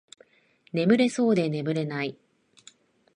[0.73, 2.17] 眠れそうで眠れない